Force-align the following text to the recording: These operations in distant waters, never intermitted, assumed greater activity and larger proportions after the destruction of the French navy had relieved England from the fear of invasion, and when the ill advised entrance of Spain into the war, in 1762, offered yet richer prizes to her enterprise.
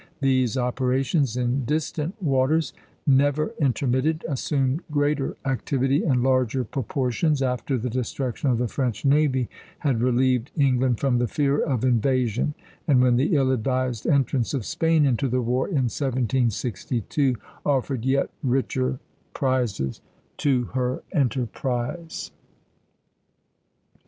These 0.19 0.57
operations 0.57 1.37
in 1.37 1.63
distant 1.63 2.19
waters, 2.23 2.73
never 3.05 3.51
intermitted, 3.59 4.25
assumed 4.27 4.81
greater 4.89 5.37
activity 5.45 6.03
and 6.03 6.23
larger 6.23 6.63
proportions 6.63 7.43
after 7.43 7.77
the 7.77 7.87
destruction 7.91 8.49
of 8.49 8.57
the 8.57 8.67
French 8.67 9.05
navy 9.05 9.47
had 9.77 10.01
relieved 10.01 10.49
England 10.57 10.99
from 10.99 11.19
the 11.19 11.27
fear 11.27 11.59
of 11.59 11.85
invasion, 11.85 12.55
and 12.87 12.99
when 12.99 13.15
the 13.15 13.35
ill 13.35 13.51
advised 13.51 14.07
entrance 14.07 14.55
of 14.55 14.65
Spain 14.65 15.05
into 15.05 15.27
the 15.27 15.39
war, 15.43 15.67
in 15.67 15.85
1762, 15.85 17.35
offered 17.63 18.03
yet 18.03 18.31
richer 18.41 18.97
prizes 19.35 20.01
to 20.37 20.63
her 20.73 21.03
enterprise. 21.11 22.31